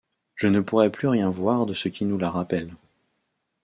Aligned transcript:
Je 0.33 0.47
ne 0.47 0.61
pourrais 0.61 0.89
plus 0.91 1.09
rien 1.09 1.29
voir 1.29 1.67
de 1.67 1.75
ce 1.75 1.87
qui 1.87 2.05
nous 2.05 2.17
la 2.17 2.31
rappelle… 2.31 2.73